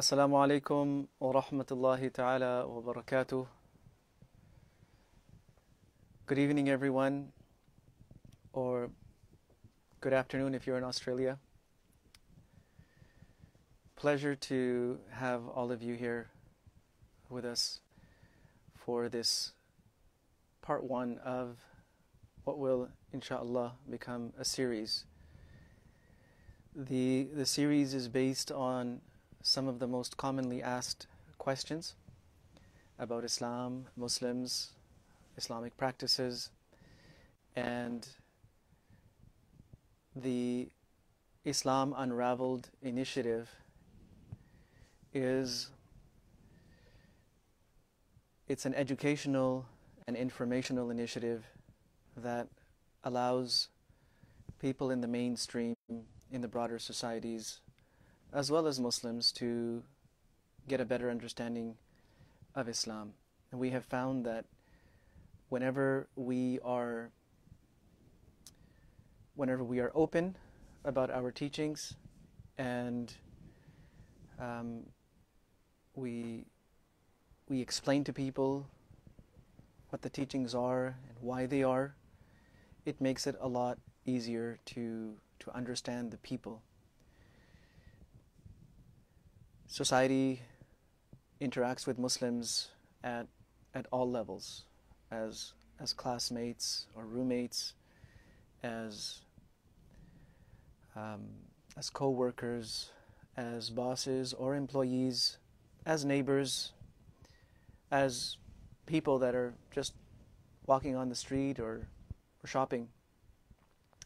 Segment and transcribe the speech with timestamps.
[0.00, 3.46] Assalamu alaikum wa rahmatullahi ta'ala wa barakatuh.
[6.24, 7.32] Good evening, everyone,
[8.54, 8.88] or
[10.00, 11.38] good afternoon if you're in Australia.
[13.94, 16.30] Pleasure to have all of you here
[17.28, 17.80] with us
[18.74, 19.52] for this
[20.62, 21.58] part one of
[22.44, 25.04] what will, inshallah, become a series.
[26.74, 29.02] The, the series is based on
[29.42, 31.06] some of the most commonly asked
[31.38, 31.94] questions
[32.98, 34.70] about Islam, Muslims,
[35.36, 36.50] Islamic practices,
[37.56, 38.06] and
[40.14, 40.68] the
[41.44, 43.48] Islam Unraveled initiative
[45.14, 45.70] is
[48.48, 49.64] it's an educational
[50.06, 51.44] and informational initiative
[52.16, 52.48] that
[53.04, 53.68] allows
[54.58, 55.74] people in the mainstream
[56.30, 57.60] in the broader societies
[58.32, 59.82] as well as Muslims to
[60.68, 61.76] get a better understanding
[62.54, 63.12] of Islam.
[63.50, 64.44] And we have found that
[65.48, 67.10] whenever we are
[69.34, 70.36] whenever we are open
[70.84, 71.94] about our teachings
[72.58, 73.14] and
[74.38, 74.82] um,
[75.94, 76.44] we
[77.48, 78.66] we explain to people
[79.88, 81.96] what the teachings are and why they are,
[82.84, 86.62] it makes it a lot easier to to understand the people.
[89.70, 90.42] Society
[91.40, 92.70] interacts with Muslims
[93.04, 93.28] at
[93.72, 94.64] at all levels,
[95.12, 97.74] as as classmates or roommates,
[98.64, 99.20] as
[100.96, 101.20] um,
[101.76, 102.90] as co-workers,
[103.36, 105.38] as bosses or employees,
[105.86, 106.72] as neighbors,
[107.92, 108.38] as
[108.86, 109.94] people that are just
[110.66, 111.86] walking on the street or,
[112.42, 112.88] or shopping.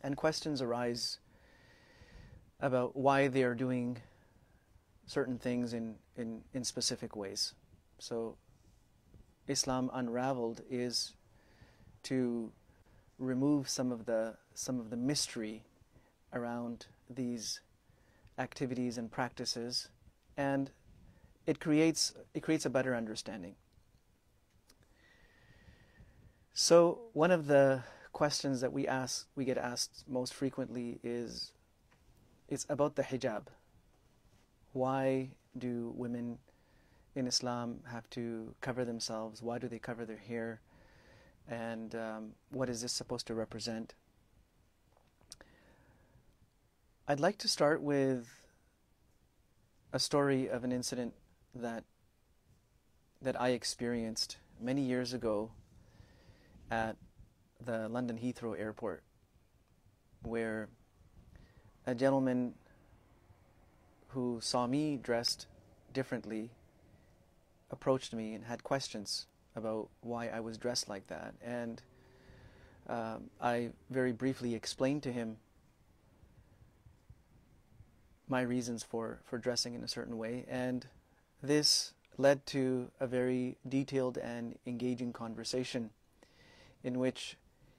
[0.03, 1.21] And questions arise
[2.61, 3.97] about why they are doing
[5.07, 7.55] certain things in, in, in specific ways.
[7.99, 8.37] So,
[9.47, 11.15] Islam Unraveled is
[12.05, 12.51] to
[13.19, 15.65] remove some of the some of the mystery
[16.33, 17.61] around these
[18.39, 19.89] activities and practices
[20.37, 20.71] and
[21.47, 23.55] it creates it creates a better understanding.
[26.53, 27.83] So one of the
[28.13, 31.53] questions that we ask we get asked most frequently is
[32.49, 33.47] it's about the hijab.
[34.75, 36.39] Why do women
[37.15, 39.41] in Islam have to cover themselves?
[39.41, 40.61] Why do they cover their hair?
[41.49, 43.95] And um, what is this supposed to represent?
[47.07, 48.29] I'd like to start with
[49.93, 51.15] a story of an incident
[51.55, 51.85] that
[53.23, 55.53] that I experienced many years ago
[56.69, 56.97] at
[57.65, 59.05] the London Heathrow Airport,
[60.23, 60.69] where
[61.87, 62.55] a gentleman
[64.15, 65.47] who saw me dressed
[65.93, 66.51] differently
[67.71, 69.27] approached me and had questions
[69.57, 71.35] about why I was dressed like that.
[71.45, 71.83] And
[72.89, 75.39] um, I very briefly explained to him
[78.29, 80.45] my reasons for, for dressing in a certain way.
[80.49, 80.87] And
[81.43, 85.91] this led to a very detailed and engaging conversation
[86.83, 87.37] in which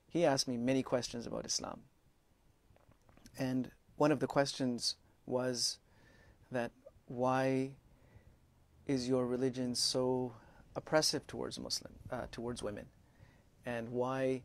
[0.10, 1.82] he asked me many questions about Islam.
[3.40, 4.96] And one of the questions
[5.26, 5.78] was
[6.52, 6.72] that
[7.08, 7.72] why
[8.88, 10.34] is your religion so
[10.76, 12.86] oppressive towards Muslim, uh, towards women,
[13.66, 14.44] and why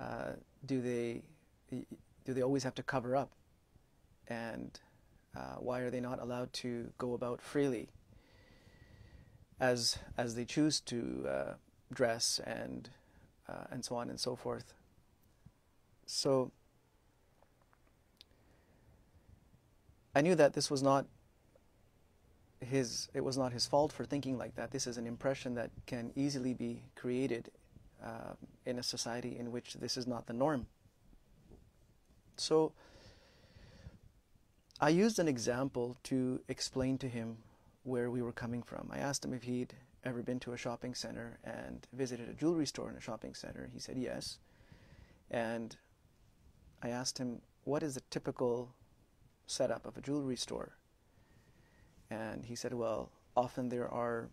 [0.00, 0.32] uh,
[0.64, 1.22] do they
[1.70, 3.30] do they always have to cover up,
[4.28, 4.80] and
[5.36, 7.88] uh, why are they not allowed to go about freely
[9.60, 11.52] as as they choose to uh,
[11.92, 12.90] dress and
[13.48, 14.74] uh, and so on and so forth.
[16.06, 16.52] So
[20.14, 21.06] I knew that this was not
[22.60, 24.70] his it was not his fault for thinking like that.
[24.70, 27.50] This is an impression that can easily be created
[28.04, 28.34] uh,
[28.66, 30.66] in a society in which this is not the norm.
[32.36, 32.72] So
[34.80, 37.38] I used an example to explain to him
[37.82, 38.88] where we were coming from.
[38.92, 39.74] I asked him if he'd
[40.04, 43.68] ever been to a shopping center and visited a jewelry store in a shopping center.
[43.72, 44.38] He said yes.
[45.30, 45.76] And
[46.82, 48.72] I asked him, what is the typical
[49.46, 50.76] setup of a jewelry store?
[52.10, 54.28] And he said, well, often there are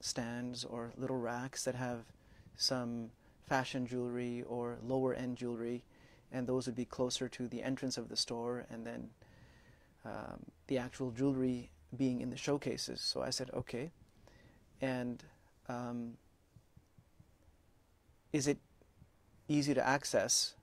[0.00, 2.00] stands or little racks that have
[2.56, 3.10] some
[3.46, 5.84] fashion jewelry or lower end jewelry,
[6.32, 9.10] and those would be closer to the entrance of the store, and then
[10.04, 13.00] um, the actual jewelry being in the showcases.
[13.00, 13.90] So I said, okay.
[14.80, 15.22] And
[15.68, 16.16] um,
[18.32, 18.58] is it
[19.48, 20.54] easy to access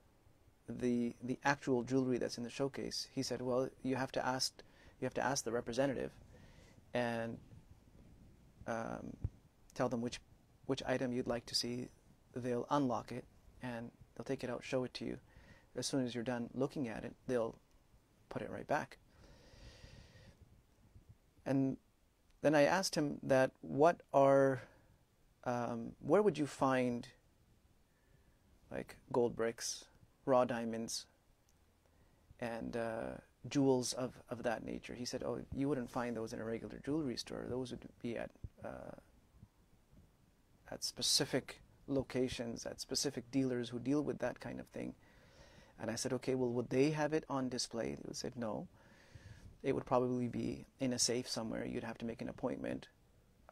[0.67, 3.07] the the actual jewelry that's in the showcase?
[3.11, 4.63] He said, well, you have to ask
[4.99, 6.11] you have to ask the representative,
[6.93, 7.37] and
[8.67, 9.15] um,
[9.73, 10.19] tell them which
[10.65, 11.89] which item you'd like to see.
[12.35, 13.23] They'll unlock it
[13.61, 15.19] and they'll take it out, show it to you.
[15.77, 17.55] As soon as you're done looking at it, they'll
[18.29, 18.97] put it right back.
[21.45, 21.77] And
[22.41, 24.61] then I asked him that what are,
[25.43, 27.07] um, where would you find
[28.71, 29.85] like gold bricks,
[30.25, 31.05] raw diamonds,
[32.39, 33.17] and uh,
[33.49, 34.93] jewels of, of that nature?
[34.93, 37.45] He said, oh, you wouldn't find those in a regular jewelry store.
[37.49, 38.31] Those would be at,
[38.63, 38.95] uh,
[40.71, 44.93] at specific locations, at specific dealers who deal with that kind of thing.
[45.79, 47.97] And I said, okay, well, would they have it on display?
[48.03, 48.67] They said, no.
[49.61, 51.65] It would probably be in a safe somewhere.
[51.65, 52.87] You'd have to make an appointment,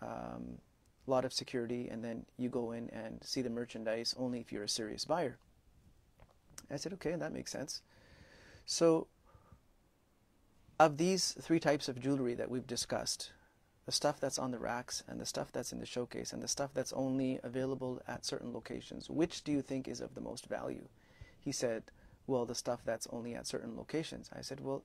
[0.02, 0.60] a um,
[1.08, 4.64] lot of security, and then you go in and see the merchandise only if you're
[4.64, 5.38] a serious buyer.
[6.72, 7.82] I said, okay, that makes sense.
[8.66, 9.08] So,
[10.84, 13.32] of these three types of jewelry that we've discussed,
[13.86, 16.48] the stuff that's on the racks and the stuff that's in the showcase and the
[16.48, 20.48] stuff that's only available at certain locations, which do you think is of the most
[20.48, 20.90] value?
[21.40, 21.84] He said,
[22.28, 24.30] well, the stuff that's only at certain locations.
[24.36, 24.84] I said, well,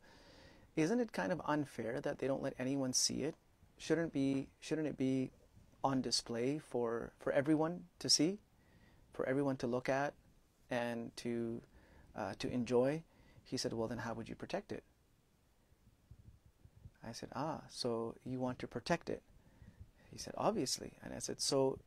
[0.76, 3.34] isn't it kind of unfair that they don't let anyone see it?
[3.76, 5.30] Shouldn't be shouldn't it be
[5.82, 8.38] on display for for everyone to see,
[9.12, 10.14] for everyone to look at,
[10.70, 11.60] and to
[12.16, 13.02] uh, to enjoy?
[13.44, 14.84] He said, well, then how would you protect it?
[17.08, 19.22] I said, ah, so you want to protect it?
[20.12, 20.92] He said, obviously.
[21.02, 21.78] And I said, so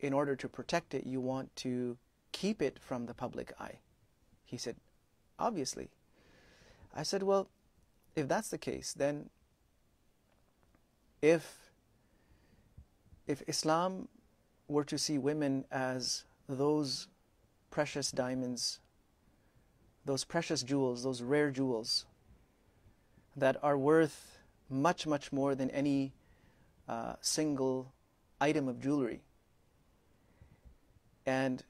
[0.00, 1.98] in order to protect it, you want to
[2.32, 3.80] keep it from the public eye?
[4.44, 4.76] He said,
[5.38, 5.90] obviously.
[6.94, 7.48] I said, well,
[8.16, 9.30] if that's the case, then
[11.22, 11.70] if
[13.26, 14.08] if Islam
[14.66, 17.06] were to see women as those
[17.70, 18.80] precious diamonds,
[20.04, 22.06] those precious jewels, those rare jewels
[23.36, 24.39] that are worth
[24.70, 26.12] much, much more than any
[26.88, 27.92] uh, single
[28.40, 29.20] item of jewelry,
[31.26, 31.62] and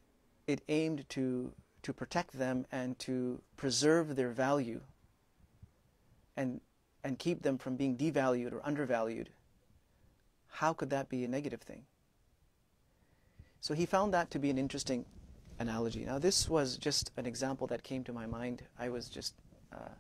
[0.47, 1.53] it aimed to
[1.83, 4.81] to protect them and to preserve their value
[6.37, 6.61] and,
[7.05, 9.31] and keep them from being devalued or undervalued,
[10.49, 11.85] how could that be a negative thing?
[13.61, 15.05] So he found that to be an interesting
[15.59, 16.05] analogy.
[16.05, 18.63] Now, this was just an example that came to my mind.
[18.79, 19.35] I was just
[19.73, 19.91] uh,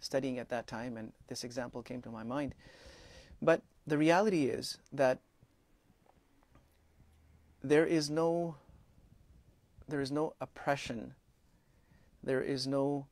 [0.00, 2.54] studying at that time, and this example came to my mind.
[3.40, 5.18] But the reality is that
[7.62, 8.56] there is no
[9.88, 11.14] there is no oppression,
[12.22, 13.06] there is no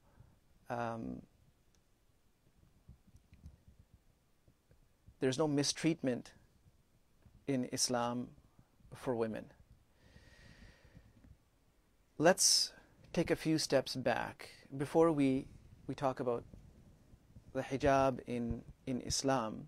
[0.70, 1.22] um,
[5.20, 6.32] there's no mistreatment
[7.46, 8.28] in Islam
[8.94, 9.46] for women.
[12.18, 12.72] Let's
[13.12, 15.46] take a few steps back before we,
[15.86, 16.44] we talk about
[17.58, 19.66] the hijab in, in Islam.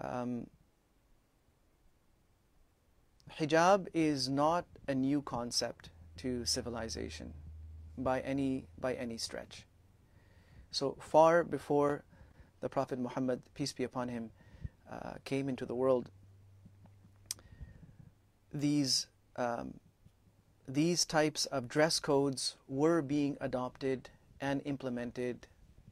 [0.00, 0.48] Um,
[3.38, 7.32] hijab is not a new concept to civilization
[7.96, 9.64] by any by any stretch.
[10.72, 12.02] So far before
[12.60, 14.30] the Prophet Muhammad, peace be upon him,
[14.90, 16.10] uh, came into the world,
[18.52, 19.74] these um,
[20.66, 24.10] these types of dress codes were being adopted
[24.40, 25.46] and implemented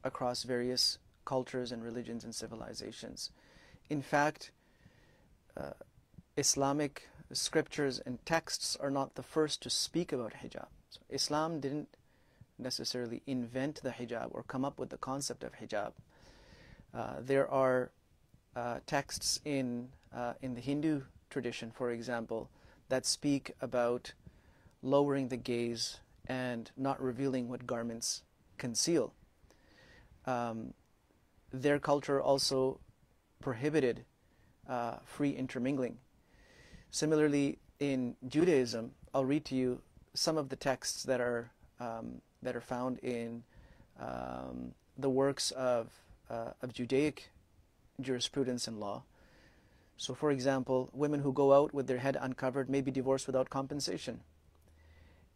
[0.04, 3.30] across various cultures and religions and civilizations.
[3.90, 4.50] In fact,
[5.56, 5.70] uh,
[6.36, 10.66] Islamic scriptures and texts are not the first to speak about hijab.
[10.90, 11.88] So Islam didn't
[12.58, 15.92] necessarily invent the hijab or come up with the concept of hijab.
[16.92, 17.90] Uh, there are
[18.54, 22.48] uh, texts in uh, in the Hindu tradition, for example,
[22.88, 24.12] that speak about
[24.82, 28.22] lowering the gaze and not revealing what garments
[28.58, 29.12] conceal.
[30.26, 30.74] Um,
[31.52, 32.80] their culture also
[33.40, 34.04] prohibited
[34.68, 35.98] uh, free intermingling.
[36.90, 39.82] Similarly, in Judaism, I'll read to you
[40.14, 41.50] some of the texts that are
[41.80, 43.42] um, that are found in
[44.00, 45.90] um, the works of
[46.30, 47.30] uh, of Judaic
[48.00, 49.02] jurisprudence and law.
[49.96, 53.50] So, for example, women who go out with their head uncovered may be divorced without
[53.50, 54.20] compensation.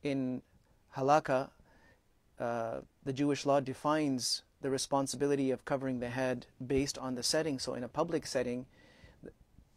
[0.02, 0.42] In
[0.96, 1.50] halakha,
[2.40, 7.58] uh, the Jewish law defines the responsibility of covering the head based on the setting.
[7.58, 8.66] So, in a public setting,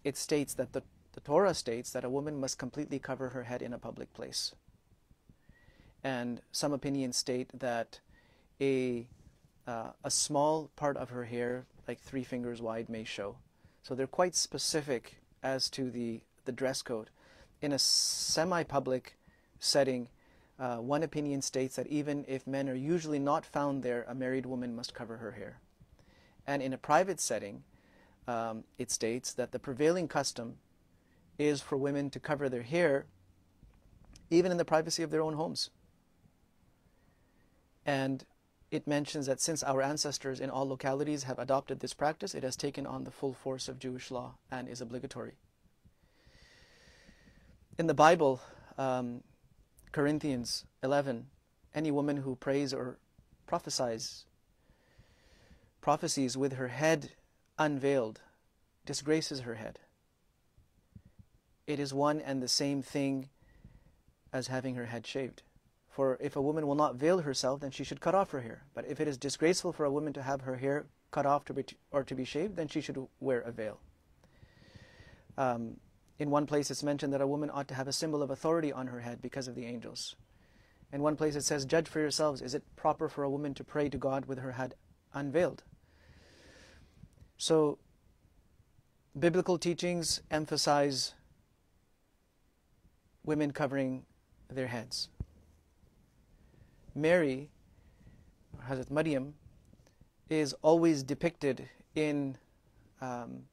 [0.03, 0.83] it states that the
[1.13, 4.53] the Torah states that a woman must completely cover her head in a public place.
[6.03, 7.99] And some opinions state that
[8.59, 9.07] a,
[9.67, 13.35] uh, a small part of her hair, like three fingers wide, may show.
[13.83, 17.09] So they're quite specific as to the, the dress code.
[17.61, 19.17] In a semi public
[19.59, 20.07] setting,
[20.61, 24.45] uh, one opinion states that even if men are usually not found there, a married
[24.45, 25.59] woman must cover her hair.
[26.45, 27.63] And in a private setting,
[28.27, 30.57] um, it states that the prevailing custom
[31.39, 33.07] is for women to cover their hair
[34.29, 35.71] even in the privacy of their own homes.
[37.83, 38.23] And
[38.69, 42.55] it mentions that since our ancestors in all localities have adopted this practice, it has
[42.55, 45.33] taken on the full force of Jewish law and is obligatory.
[47.79, 48.41] In the Bible,
[48.77, 49.23] um,
[49.91, 51.27] Corinthians 11,
[51.75, 52.97] any woman who prays or
[53.45, 54.25] prophesies
[55.81, 57.11] prophecies with her head
[57.57, 58.21] unveiled
[58.85, 59.79] disgraces her head.
[61.67, 63.29] It is one and the same thing
[64.31, 65.41] as having her head shaved.
[65.89, 68.63] For if a woman will not veil herself, then she should cut off her hair.
[68.73, 71.53] But if it is disgraceful for a woman to have her hair cut off to
[71.53, 73.79] be or to be shaved, then she should wear a veil.
[75.37, 75.77] Um,
[76.21, 78.71] in one place, it's mentioned that a woman ought to have a symbol of authority
[78.71, 80.15] on her head because of the angels.
[80.93, 83.63] In one place, it says, Judge for yourselves, is it proper for a woman to
[83.63, 84.75] pray to God with her head
[85.15, 85.63] unveiled?
[87.37, 87.79] So,
[89.17, 91.15] biblical teachings emphasize
[93.23, 94.05] women covering
[94.47, 95.09] their heads.
[96.93, 97.49] Mary,
[98.69, 99.33] Hazrat Maryam,
[100.29, 102.37] is always depicted in
[103.01, 103.45] um,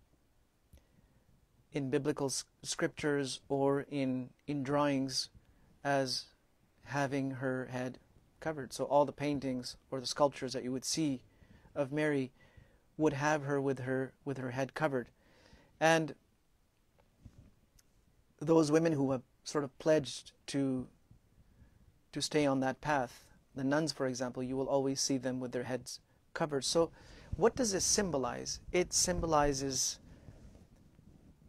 [1.72, 2.32] in biblical
[2.62, 5.28] scriptures or in in drawings
[5.84, 6.26] as
[6.84, 7.98] having her head
[8.40, 8.72] covered.
[8.72, 11.20] So all the paintings or the sculptures that you would see
[11.74, 12.32] of Mary
[12.96, 15.08] would have her with her with her head covered.
[15.80, 16.14] And
[18.40, 20.88] those women who have sort of pledged to
[22.12, 25.52] to stay on that path, the nuns for example, you will always see them with
[25.52, 26.00] their heads
[26.32, 26.64] covered.
[26.64, 26.90] So
[27.36, 28.60] what does this symbolize?
[28.72, 29.98] It symbolizes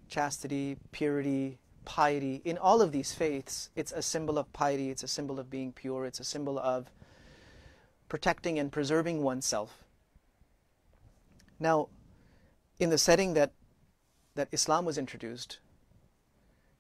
[0.10, 2.42] chastity, purity, piety.
[2.46, 5.72] In all of these faiths, it's a symbol of piety, it's a symbol of being
[5.72, 6.92] pure, it's a symbol of
[8.10, 9.84] protecting and preserving oneself.
[11.60, 11.89] Now,
[12.80, 13.51] in the setting that,
[14.36, 15.60] that Islam was introduced,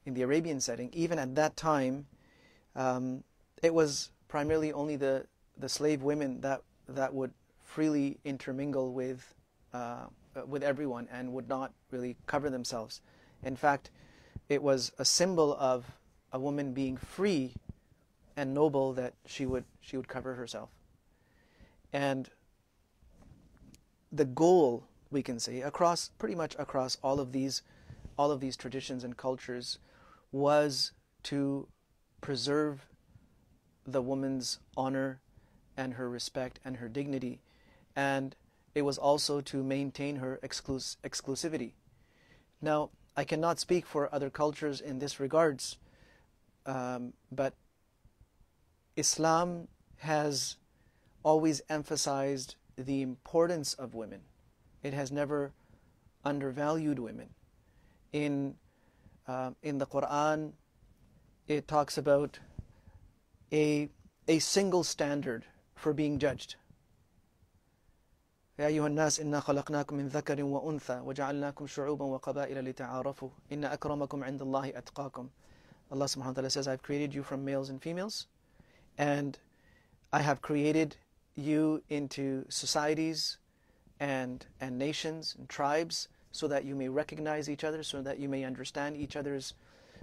[0.05, 2.07] in the Arabian setting, even at that time,
[2.75, 3.23] um,
[3.61, 5.25] it was primarily only the,
[5.57, 7.33] the slave women that, that would
[7.63, 9.35] freely intermingle with,
[9.73, 10.05] uh,
[10.47, 13.01] with everyone and would not really cover themselves.
[13.43, 13.89] In fact,
[14.47, 15.85] it was a symbol of
[16.31, 17.53] a woman being free
[18.35, 20.69] and noble that she would, she would cover herself.
[21.91, 22.29] And
[24.11, 27.61] the goal, we can say, across pretty much across all of these
[28.17, 29.79] all of these traditions and cultures
[30.33, 30.91] was
[31.23, 31.69] to
[32.19, 32.85] preserve
[33.87, 35.21] the woman's honor
[35.77, 37.39] and her respect and her dignity.
[37.95, 38.35] And
[38.75, 41.71] it was also to maintain her exclus- exclusivity.
[42.61, 42.89] Now,
[43.19, 45.77] I cannot speak for other cultures in this regards,
[46.65, 47.53] um, but
[48.95, 50.55] Islam has
[51.21, 54.21] always emphasized the importance of women.
[54.83, 55.51] It has never
[56.23, 57.27] undervalued women.
[58.13, 58.55] In,
[59.27, 60.53] uh, in the Quran,
[61.45, 62.39] it talks about
[63.51, 63.89] a,
[64.29, 65.43] a single standard
[65.75, 66.55] for being judged.
[68.58, 74.42] يا أيها الناس إنا خلقناكم من ذكر وأنثى وجعلناكم شعوبا وقبائل لتعارفوا إن أكرمكم عند
[74.42, 75.28] الله أتقاكم
[75.90, 78.26] Allah subhanahu wa ta'ala says, I've created you from males and females,
[78.96, 79.38] and
[80.12, 80.96] I have created
[81.36, 83.38] you into societies
[84.00, 88.28] and, and nations and tribes so that you may recognize each other, so that you
[88.28, 89.54] may understand each other's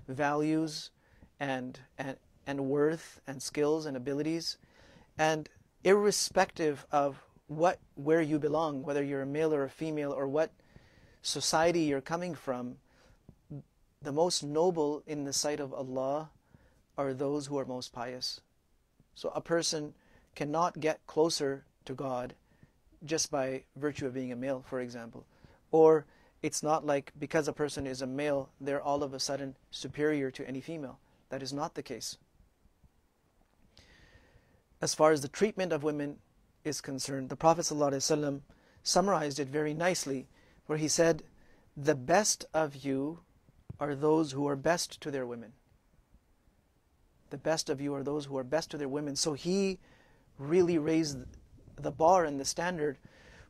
[0.08, 0.92] values
[1.40, 2.16] and, and,
[2.48, 4.58] and worth and skills and abilities.
[5.18, 5.50] And
[5.84, 10.51] irrespective of what where you belong, whether you're a male or a female or what
[11.23, 12.77] society you're coming from,
[14.03, 16.31] the most noble in the sight of Allah
[16.97, 18.41] are those who are most pious.
[19.15, 19.95] So a person
[20.35, 22.35] cannot get closer to God
[23.05, 25.25] just by virtue of being a male, for example.
[25.71, 26.07] Or
[26.43, 30.31] it's not like because a person is a male, they're all of a sudden superior
[30.31, 30.99] to any female.
[31.31, 32.19] That is not the case.
[34.81, 36.19] As far as the treatment of women
[36.67, 38.41] is concerned, the Prophet ﷺ
[38.83, 40.27] summarized it very nicely,
[40.67, 41.23] where he said,
[41.77, 43.21] The best of you
[43.79, 45.53] are those who are best to their women.
[47.31, 49.17] The best of you are those who are best to their women.
[49.17, 49.79] So he
[50.39, 51.19] really raised
[51.77, 52.99] the bar and the standard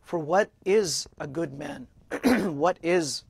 [0.02, 1.88] for what is a good man,
[2.24, 3.24] what is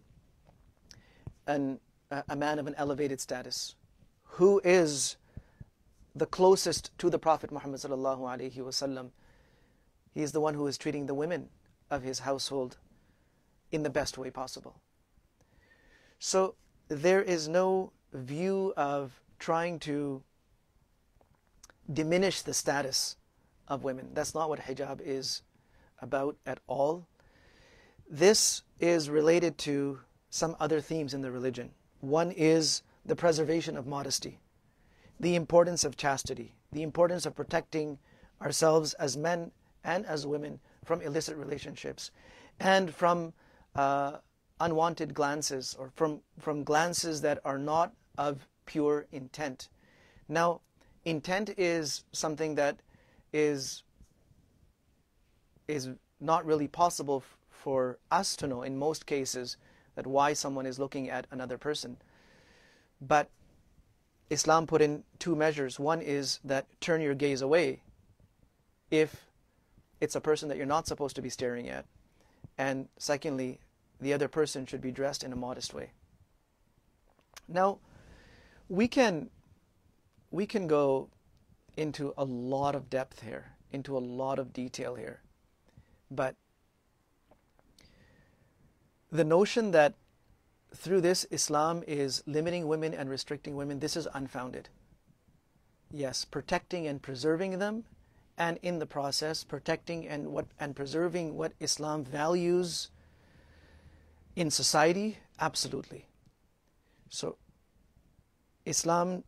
[1.47, 1.81] an,
[2.28, 3.75] a man of an elevated status,
[4.23, 5.16] who is
[6.14, 9.11] the closest to the Prophet Muhammad sallallahu alaihi wasallam.
[10.16, 11.50] He is the one who is treating the women
[11.90, 12.78] of his household
[13.70, 14.80] in the best way possible.
[16.18, 16.54] So
[16.88, 20.23] there is no view of trying to
[21.92, 23.16] diminish the status
[23.68, 24.08] of women.
[24.14, 25.42] That's not what hijab is
[26.00, 27.06] about at all.
[28.08, 31.73] this is related to some other themes in the religion.
[32.00, 34.40] One is the preservation of modesty,
[35.20, 37.99] the importance of chastity, the importance of protecting
[38.40, 39.50] ourselves as men
[39.87, 42.11] and as women from illicit relationships
[42.61, 43.33] and from
[43.75, 44.19] uh,
[44.61, 49.69] unwanted glances or from, from glances that are not of pure intent.
[50.28, 50.61] Now,
[51.05, 52.81] intent is something that
[53.33, 53.85] is,
[55.69, 55.90] is
[56.21, 59.57] not really possible for us to know in most cases
[59.95, 61.97] that why someone is looking at another person.
[63.00, 63.31] But
[64.31, 65.78] Islam put in two measures.
[65.78, 67.83] One is that turn your gaze away
[68.90, 69.25] if
[70.00, 71.87] it's a person that you're not supposed to be staring at.
[72.59, 73.61] And secondly,
[74.00, 75.91] the other person should be dressed in a modest way.
[77.49, 77.79] Now,
[78.69, 79.31] we can
[80.31, 81.09] we can go
[81.76, 85.21] into a lot of depth here, into a lot of detail here.
[86.11, 86.35] But
[89.11, 89.95] the notion that
[90.75, 94.69] through this Islam is limiting women and restricting women, this is unfounded.
[95.91, 97.85] Yes, protecting and preserving them,
[98.38, 102.90] and in the process protecting and what and preserving what Islam values
[104.35, 106.07] in society, absolutely.
[107.09, 107.37] So
[108.64, 109.25] Islam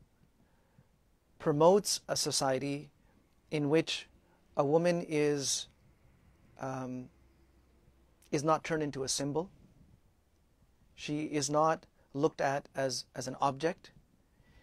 [1.39, 2.91] promotes a society
[3.51, 4.09] in which
[4.57, 5.69] a woman is
[6.61, 7.09] um,
[8.31, 9.51] is not turned into a symbol.
[10.95, 13.93] She is not looked at as, as an object.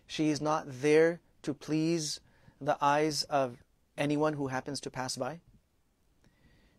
[0.07, 2.19] She is not there to please
[2.59, 3.63] the eyes of
[3.97, 5.39] anyone who happens to pass by.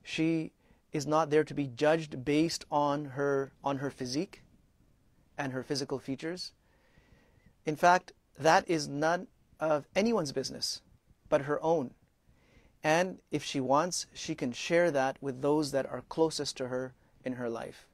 [0.02, 0.52] She
[0.92, 4.42] is not there to be judged based on her on her physique
[5.36, 6.52] and her physical features.
[7.64, 9.26] In fact, that is none
[9.60, 10.80] of anyone's business
[11.28, 11.92] but her own.
[12.82, 16.94] And if she wants, she can share that with those that are closest to her
[17.24, 17.88] in her life,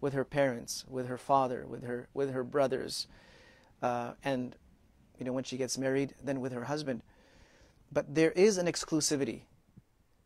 [0.00, 3.06] with her parents, with her father, with her with her brothers,
[3.80, 4.56] uh, and
[5.18, 7.02] you know when she gets married, then with her husband.
[7.92, 9.42] But there is an exclusivity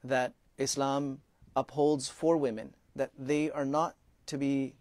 [0.04, 1.20] that Islam
[1.54, 3.96] upholds for women, that they are not
[4.26, 4.74] to be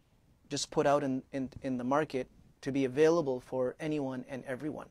[0.49, 2.27] just put out in, in, in the market
[2.61, 4.87] to be available for anyone and everyone.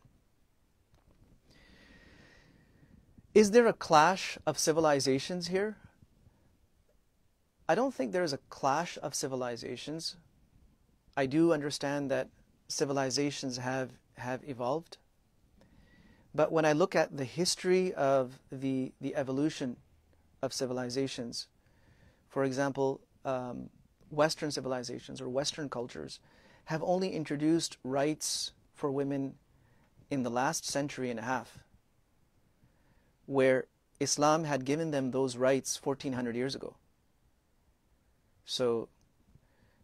[3.35, 5.77] Is there a clash of civilizations here?
[7.69, 10.17] I don't think there is a clash of civilizations.
[11.17, 12.29] I do understand that
[12.67, 14.97] civilizations have, have evolved.
[16.35, 19.77] But when I look at the history of the, the evolution
[20.43, 21.49] of civilizations,
[22.29, 23.71] for example, um,
[24.11, 26.21] Western civilizations or Western cultures
[26.67, 29.35] have only introduced rights for women
[30.11, 31.59] in the last century and a half,
[33.27, 33.67] where
[33.99, 36.77] Islam had given them those rights 1400 years ago.
[38.45, 38.89] So,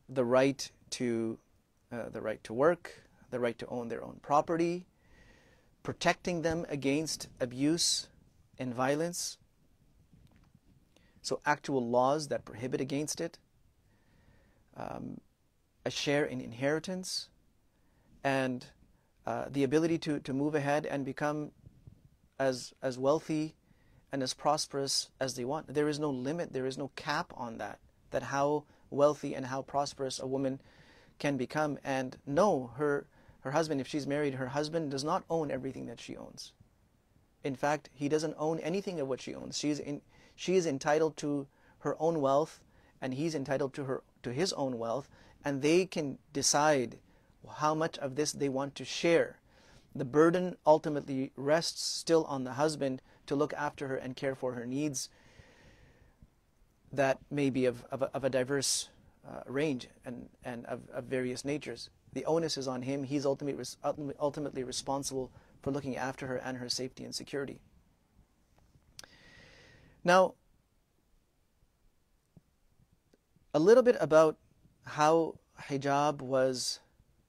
[0.08, 1.38] the right to
[1.92, 4.86] uh, the right to work, the right to own their own property,
[5.86, 8.08] protecting them against abuse
[8.58, 9.38] and violence.
[11.22, 13.38] So, actual laws that prohibit against it,
[14.76, 15.20] um,
[15.84, 17.28] a share in inheritance,
[18.24, 18.66] and
[19.26, 21.52] uh, the ability to, to move ahead and become
[22.40, 23.54] as, as wealthy
[24.10, 25.72] and as prosperous as they want.
[25.72, 27.78] There is no limit, there is no cap on that,
[28.10, 30.60] that how wealthy and how prosperous a woman
[31.20, 31.78] can become.
[31.84, 33.06] And no, her
[33.46, 36.50] her husband, if she's married, her husband does not own everything that she owns.
[37.44, 39.56] In fact, he doesn't own anything of what she owns.
[39.56, 40.00] She's in,
[40.34, 41.46] she is entitled to
[41.78, 42.58] her own wealth,
[43.00, 45.08] and he's entitled to her to his own wealth,
[45.44, 46.98] and they can decide
[47.58, 49.38] how much of this they want to share.
[49.94, 54.54] The burden ultimately rests still on the husband to look after her and care for
[54.54, 55.08] her needs
[56.92, 58.88] that may be of, of, a, of a diverse
[59.24, 61.90] uh, range and, and of, of various natures.
[62.16, 63.04] The onus is on him.
[63.04, 63.62] He's ultimately,
[64.18, 67.60] ultimately responsible for looking after her and her safety and security.
[70.02, 70.32] Now,
[73.52, 74.38] a little bit about
[74.84, 76.80] how hijab was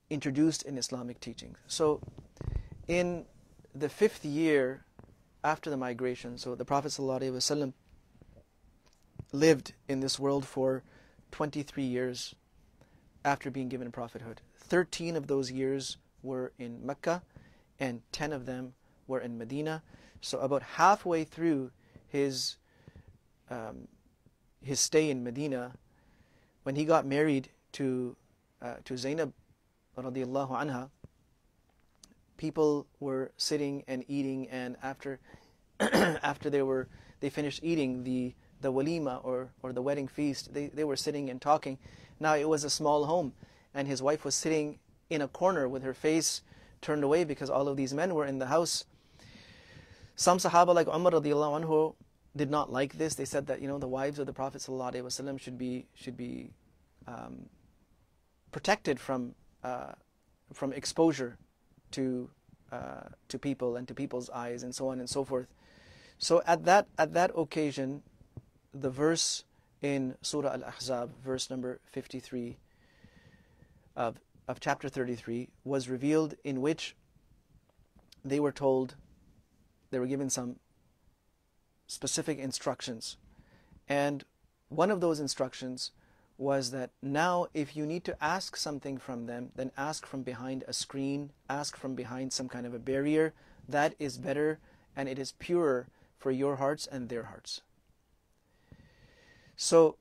[0.10, 1.58] introduced in Islamic teaching.
[1.68, 2.00] So,
[2.88, 3.26] in
[3.76, 4.86] the fifth year
[5.44, 7.74] after the migration, so the Prophet ﷺ
[9.34, 10.82] lived in this world for
[11.32, 12.36] 23 years
[13.26, 14.40] after being given prophethood.
[14.68, 17.22] 13 of those years were in Mecca
[17.80, 18.74] and 10 of them
[19.08, 19.84] were in Medina.
[20.22, 21.72] So about halfway through
[22.08, 22.58] his
[23.50, 23.88] um,
[24.62, 25.74] his stay in Medina,
[26.64, 28.16] when he got married to
[28.62, 29.32] uh, to Zainab
[29.98, 30.90] radiallahu anha,
[32.36, 35.20] people were sitting and eating, and after
[35.80, 36.88] after they were
[37.20, 41.30] they finished eating, the the walima or, or the wedding feast, they, they were sitting
[41.30, 41.78] and talking.
[42.20, 43.34] Now it was a small home,
[43.78, 46.42] and his wife was sitting in a corner with her face
[46.82, 48.86] turned away because all of these men were in the house.
[50.16, 51.94] Some Sahaba, like Umar radiallahu anhu,
[52.36, 53.14] did not like this.
[53.14, 56.50] They said that you know the wives of the Prophet ﷺ should be should be
[57.08, 57.50] um,
[58.52, 59.94] protected from uh,
[60.54, 61.38] from exposure
[61.92, 62.30] to
[62.72, 65.48] uh, to people and to people's eyes and so on and so forth.
[66.18, 68.02] So at that at that occasion,
[68.74, 69.46] the verse
[69.84, 72.58] in Surah Al-Ahzab, verse number 53
[73.98, 76.96] of of chapter 33 was revealed in which
[78.24, 78.96] they were told
[79.92, 80.58] they were given some
[81.86, 83.18] specific instructions.
[83.90, 84.24] And
[84.70, 85.92] one of those instructions
[86.38, 90.64] was that now if you need to ask something from them, then ask from behind
[90.68, 93.34] a screen, ask from behind some kind of a barrier.
[93.68, 94.60] That is better
[94.96, 97.62] and it is purer for your hearts and their hearts.
[99.56, 99.98] So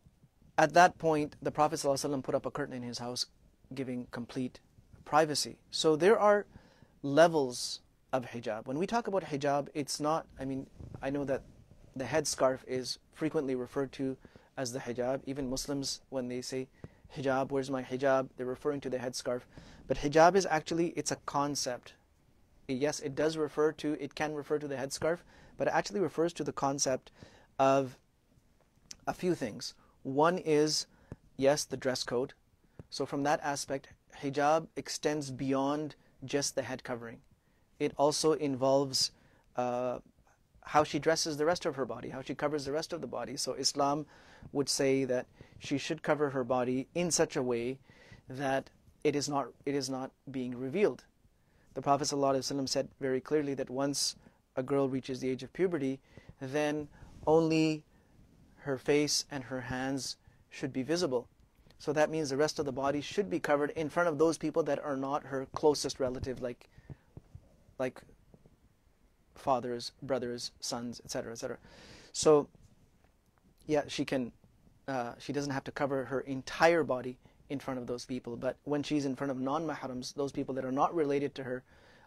[0.59, 3.27] at that point, the Prophet ﷺ put up a curtain in his house
[3.75, 4.61] giving complete
[5.05, 5.59] privacy.
[5.71, 6.47] So there are
[7.03, 7.81] levels
[8.13, 8.67] of hijab.
[8.67, 10.67] When we talk about hijab, it's not, I mean,
[11.03, 11.43] I know that
[11.95, 14.17] the headscarf is frequently referred to
[14.57, 15.21] as the hijab.
[15.27, 16.69] Even Muslims, when they say
[17.17, 19.43] hijab, where's my hijab, they're referring to the headscarf.
[19.87, 21.95] But hijab is actually, it's a concept.
[22.69, 25.19] Yes, it does refer to, it can refer to the headscarf,
[25.57, 27.13] but it actually refers to the concept
[27.59, 27.97] of
[29.07, 29.75] a few things.
[30.03, 30.87] One is,
[31.37, 32.35] yes, the dress code.
[32.91, 33.89] So from that aspect,
[34.23, 37.21] hijab extends beyond just the head covering.
[37.79, 39.11] It also involves
[39.57, 39.99] uh,
[40.63, 43.07] how she dresses the rest of her body, how she covers the rest of the
[43.07, 43.37] body.
[43.37, 44.07] So Islam
[44.53, 45.27] would say that
[45.59, 47.79] she should cover her body in such a way
[48.29, 48.71] that
[49.05, 51.05] it is not it is not being revealed.
[51.75, 54.17] The Prophet ﷺ said very clearly that once
[54.57, 56.01] a girl reaches the age of puberty,
[56.41, 56.89] then
[57.27, 57.85] only
[58.57, 60.17] her face and her hands
[60.49, 61.29] should be visible.
[61.79, 64.39] So that means the rest of the body should be covered in front of those
[64.39, 66.69] people that are not her closest relative, like
[67.79, 68.01] like
[69.35, 71.59] fathers, brothers, sons, etc., etc.
[72.13, 72.49] So,
[73.67, 74.33] yeah, she can,
[74.89, 78.37] uh, she doesn't have to cover her entire body in front of those people.
[78.37, 81.63] But when she's in front of non-mahrams, those people that are not related to her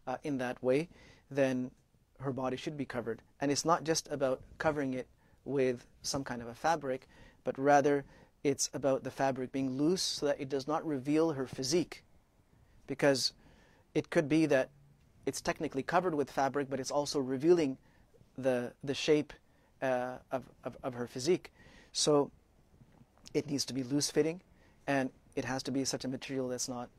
[0.08, 0.90] uh, in that way,
[1.30, 1.72] then
[2.20, 3.22] her body should be covered.
[3.40, 5.08] And it's not just about covering it
[5.46, 7.08] with some kind of a fabric,
[7.44, 8.04] but rather
[8.44, 12.04] it's about the fabric being loose so that it does not reveal her physique.
[12.88, 13.34] Because
[13.94, 14.70] it could be that
[15.26, 17.78] it's technically covered with fabric, but it's also revealing
[18.38, 19.34] the, the shape
[19.82, 21.52] uh, of, of, of her physique.
[21.92, 22.32] So
[23.34, 24.42] it needs to be loose fitting
[24.88, 26.90] and it has to be such a material that's not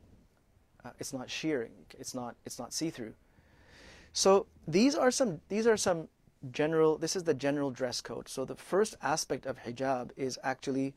[0.83, 3.13] uh, it's not shearing it's not it's not see-through
[4.13, 6.07] so these are some these are some
[6.51, 10.93] general this is the general dress code so the first aspect of hijab is actually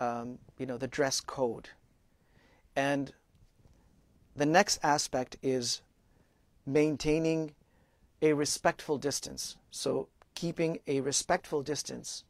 [0.00, 1.70] um, you know the dress code
[2.76, 3.12] and
[4.36, 5.82] the next aspect is
[6.66, 7.54] maintaining
[8.20, 9.56] a respectful distance.
[9.70, 12.24] So keeping a respectful distance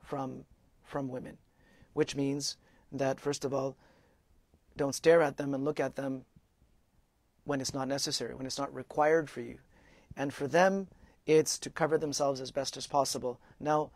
[0.00, 0.44] from
[0.82, 1.38] from women,
[1.92, 2.56] which means
[2.92, 3.76] that first of all,
[4.76, 6.24] don't stare at them and look at them
[7.44, 9.58] when it's not necessary, when it's not required for you.
[10.16, 10.88] And for them,
[11.26, 13.40] it's to cover themselves as best as possible.
[13.58, 13.90] Now,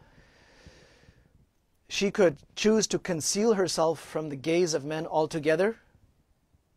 [1.89, 5.77] she could choose to conceal herself from the gaze of men altogether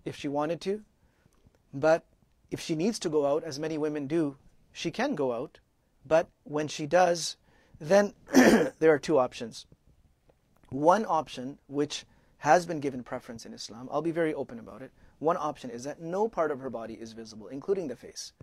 [0.06, 0.82] if she wanted to,
[1.74, 2.04] but
[2.50, 4.38] if she needs to go out, as many women do,
[4.72, 5.60] she can go out.
[6.06, 7.38] But when she does,
[7.80, 9.66] then there are two options.
[10.70, 12.06] One option, which
[12.40, 14.92] has been given preference in Islam, I'll be very open about it.
[15.20, 18.34] One option is that no part of her body is visible, including the face.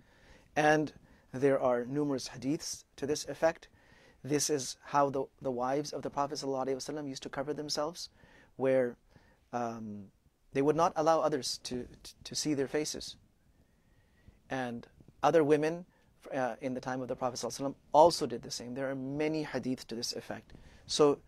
[0.55, 0.93] And
[1.33, 3.67] there are numerous hadiths to this effect.
[4.23, 8.09] This is how the, the wives of the Prophet ﷺ used to cover themselves,
[8.57, 8.97] where
[9.53, 10.05] um,
[10.53, 13.15] they would not allow others to, to, to see their faces
[14.49, 14.87] and
[15.21, 15.85] other women
[16.33, 18.73] uh, in the time of the Prophet ﷺ also did the same.
[18.73, 20.53] There are many hadiths to this effect.
[20.85, 21.19] So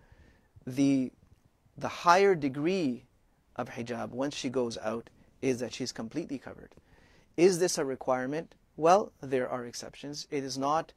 [0.66, 1.12] the,
[1.78, 3.06] the higher degree
[3.56, 5.10] of hijab once she goes out
[5.42, 6.76] is that she's completely covered.
[7.38, 8.56] Is this a requirement?
[8.78, 10.28] Well, there are exceptions.
[10.32, 10.94] It is not.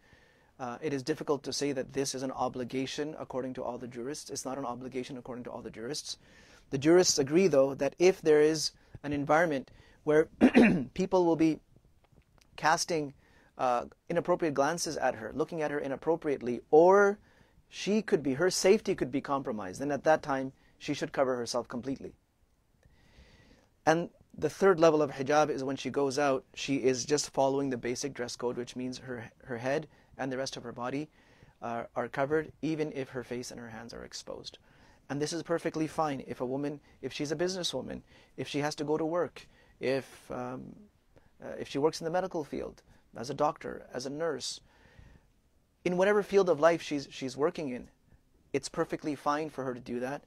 [0.58, 3.88] Uh, it is difficult to say that this is an obligation according to all the
[3.88, 4.30] jurists.
[4.30, 6.18] It's not an obligation according to all the jurists.
[6.70, 8.70] The jurists agree, though, that if there is
[9.02, 9.70] an environment
[10.04, 10.28] where
[10.94, 11.58] people will be
[12.56, 13.14] casting
[13.58, 17.18] uh, inappropriate glances at her, looking at her inappropriately, or
[17.68, 19.80] she could be, her safety could be compromised.
[19.80, 22.14] Then at that time, she should cover herself completely.
[23.86, 27.70] And the third level of hijab is when she goes out, she is just following
[27.70, 29.88] the basic dress code, which means her, her head
[30.18, 31.08] and the rest of her body
[31.62, 34.58] are, are covered, even if her face and her hands are exposed.
[35.10, 38.02] And this is perfectly fine if a woman, if she's a businesswoman,
[38.36, 39.46] if she has to go to work,
[39.80, 40.74] if, um,
[41.42, 42.82] uh, if she works in the medical field,
[43.16, 44.60] as a doctor, as a nurse,
[45.84, 47.88] in whatever field of life she's, she's working in,
[48.52, 50.22] it's perfectly fine for her to do that.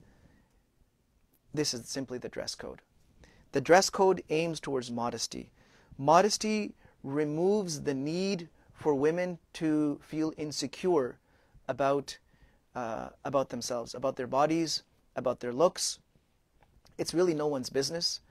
[1.54, 2.82] This is simply the dress code.
[3.54, 5.50] The dress code aims towards modesty.
[5.98, 11.18] Modesty removes the need for women to feel insecure
[11.68, 12.18] about
[12.76, 14.84] uh, about themselves, about their bodies,
[15.16, 15.98] about their looks.
[16.98, 18.22] It's really no one's business.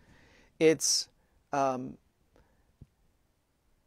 [0.60, 1.08] It's
[1.52, 1.98] um,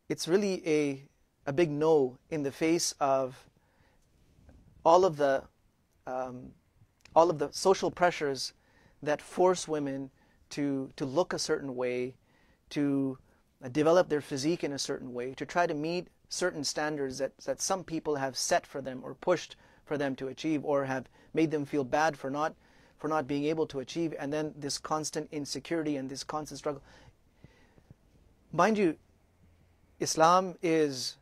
[0.10, 1.04] it's really a
[1.46, 3.46] a big no in the face of
[4.84, 5.44] all of the
[6.06, 6.52] um,
[7.16, 8.54] all of the social pressures
[9.02, 10.12] that force women
[10.50, 12.16] to to look a certain way,
[12.72, 13.18] to
[13.72, 17.60] develop their physique in a certain way, to try to meet certain standards that, that
[17.62, 21.52] some people have set for them or pushed for them to achieve or have made
[21.52, 22.54] them feel bad for not
[22.98, 26.82] for not being able to achieve and then this constant insecurity and this constant struggle.
[28.52, 28.98] Mind you
[30.00, 31.18] islam is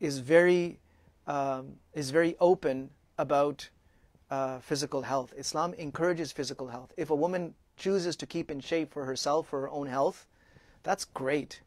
[0.00, 0.78] is very
[1.26, 3.68] um, is very open about
[4.30, 5.32] uh, physical health.
[5.36, 6.92] Islam encourages physical health.
[6.96, 10.26] If a woman chooses to keep in shape for herself for her own health
[10.82, 11.60] that's great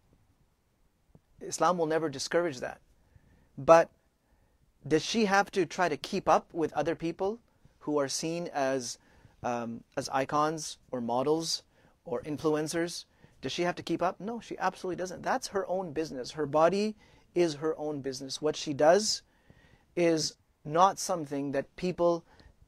[1.42, 2.80] islam will never discourage that
[3.58, 3.90] but
[4.88, 7.40] does she have to try to keep up with other people
[7.80, 8.98] who are seen as
[9.44, 11.64] um, as icons or models
[12.04, 13.06] or influencers?
[13.42, 14.20] Does she have to keep up?
[14.20, 15.24] No, she absolutely doesn't.
[15.24, 16.32] That's her own business.
[16.32, 16.96] Her body
[17.34, 18.42] is her own business.
[18.42, 19.22] What she does
[19.96, 22.24] is not something that people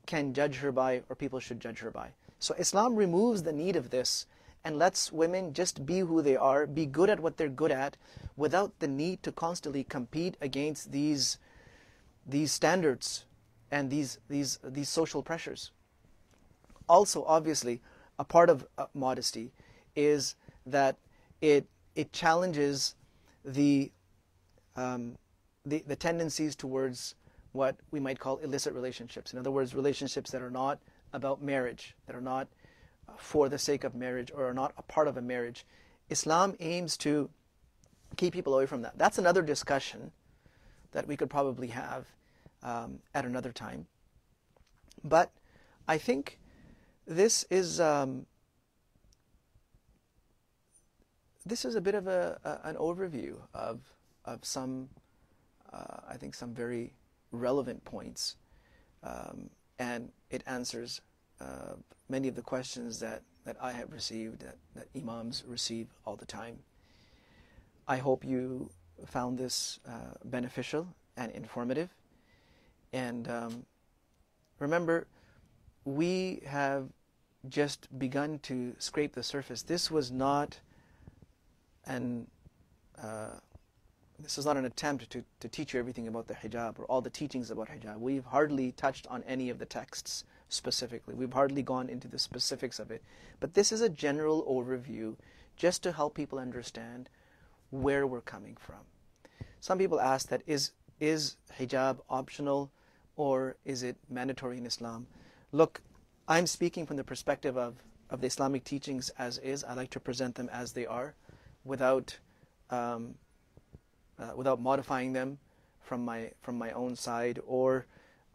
[0.06, 2.10] can judge her by or people should judge her by.
[2.40, 4.28] So Islam removes the need of this
[4.68, 7.96] and lets women just be who they are, be good at what they're good at,
[8.36, 11.38] without the need to constantly compete against these
[12.30, 13.24] these standards
[13.72, 15.72] and these, these, these social pressures.
[16.90, 17.82] Also, obviously,
[18.20, 19.54] a part of uh, modesty
[19.96, 20.98] is that
[21.40, 22.96] it, it challenges
[23.46, 23.90] the,
[24.76, 25.18] um,
[25.66, 27.16] the, the tendencies towards
[27.54, 29.32] what we might call illicit relationships.
[29.32, 30.80] In other words, relationships that are not
[31.14, 32.50] about marriage, that are not
[33.16, 35.66] for the sake of marriage or are not a part of a marriage.
[36.10, 37.30] Islam aims to
[38.16, 38.98] keep people away from that.
[38.98, 40.12] That's another discussion
[40.92, 42.06] that we could probably have
[42.64, 43.88] um, at another time.
[45.04, 45.32] But
[45.88, 46.40] I think
[47.06, 48.26] this is um,
[51.46, 53.80] this is a bit of a, a, an overview of
[54.26, 54.90] of some
[55.72, 56.94] uh, I think some very
[57.32, 58.36] relevant points,
[59.04, 61.02] um, and it answers
[61.40, 61.74] uh,
[62.10, 66.26] many of the questions that that I have received that, that imams receive all the
[66.26, 66.60] time.
[67.88, 68.70] I hope you
[69.06, 71.90] found this uh, beneficial and informative.
[72.92, 73.66] And um,
[74.60, 75.08] remember,
[75.86, 76.90] we have
[77.48, 79.62] just begun to scrape the surface.
[79.62, 80.60] This was not
[81.86, 82.28] an
[83.02, 83.40] uh,
[84.20, 87.02] this is not an attempt to, to teach you everything about the hijab or all
[87.02, 88.00] the teachings about hijab.
[88.00, 91.14] We've hardly touched on any of the texts specifically.
[91.14, 93.04] We've hardly gone into the specifics of it.
[93.40, 95.16] But this is a general overview
[95.56, 97.10] just to help people understand
[97.70, 98.86] where we're coming from.
[99.60, 102.72] Some people ask that is is hijab optional
[103.16, 105.08] or is it mandatory in Islam?
[105.52, 105.82] Look,
[106.28, 107.76] I'm speaking from the perspective of,
[108.10, 109.64] of the Islamic teachings as is.
[109.64, 111.16] I like to present them as they are
[111.64, 112.18] without,
[112.70, 113.16] um,
[114.20, 115.38] uh, without modifying them
[115.82, 117.86] from my, from my own side or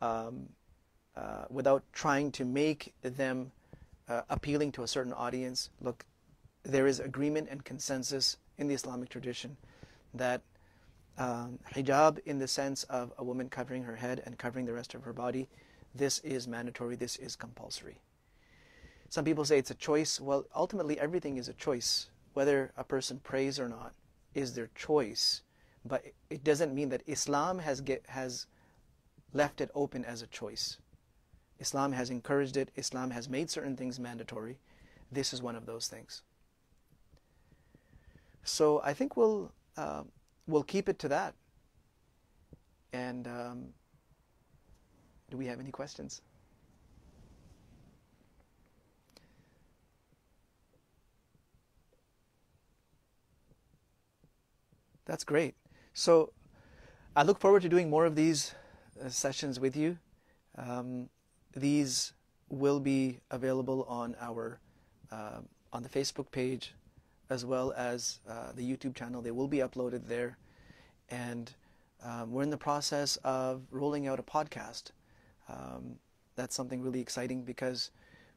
[0.00, 0.48] um,
[1.16, 3.52] uh, without trying to make them
[4.08, 5.70] uh, appealing to a certain audience.
[5.80, 6.04] Look,
[6.62, 9.56] there is agreement and consensus in the Islamic tradition
[10.14, 10.42] that
[11.18, 14.94] um, hijab in the sense of a woman covering her head and covering the rest
[14.94, 15.48] of her body,
[15.94, 18.00] this is mandatory, this is compulsory.
[19.08, 20.20] Some people say it's a choice.
[20.20, 22.08] Well, ultimately, everything is a choice.
[22.32, 23.92] Whether a person prays or not
[24.34, 25.42] is their choice.
[25.84, 28.46] But it doesn't mean that Islam has, get, has
[29.34, 30.78] left it open as a choice.
[31.62, 34.58] Islam has encouraged it, Islam has made certain things mandatory.
[35.10, 36.22] This is one of those things.
[38.44, 39.52] So I think we'll.
[39.76, 40.02] Uh,
[40.46, 41.34] we'll keep it to that.
[42.92, 43.64] And um,
[45.30, 46.20] do we have any questions?
[55.04, 55.54] That's great.
[55.94, 56.32] So
[57.16, 58.54] I look forward to doing more of these
[59.04, 59.98] uh, sessions with you.
[60.56, 61.08] Um,
[61.54, 62.12] these
[62.48, 64.58] will be available on our
[65.10, 65.40] uh,
[65.72, 66.74] on the Facebook page
[67.30, 69.22] as well as uh, the YouTube channel.
[69.22, 70.36] They will be uploaded there.
[71.10, 71.54] And
[72.04, 74.90] Um, we're in the process of rolling out a podcast.
[75.48, 76.00] Um,
[76.34, 77.92] that's something really exciting because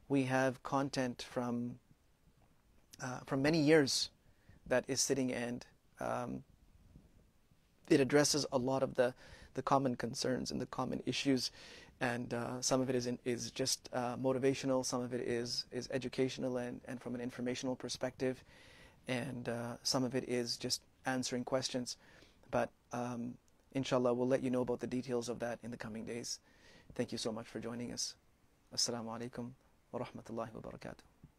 [0.08, 1.78] we have content from
[3.02, 4.10] uh, from many years
[4.68, 5.66] that is sitting and
[6.00, 6.44] um,
[7.88, 9.14] it addresses a lot of the
[9.54, 11.50] the common concerns and the common issues
[12.00, 15.64] and uh, some of it is in, is just uh, motivational some of it is
[15.72, 18.42] is educational and, and from an informational perspective.
[19.08, 21.96] And uh, some of it is just answering questions.
[22.50, 23.34] But um,
[23.74, 26.40] inshallah we'll let you know about the details of that in the coming days.
[26.94, 28.14] Thank you so much for joining us.
[28.74, 29.50] Assalamu alaikum
[29.92, 31.15] wa rahmatullahi wa barakatuh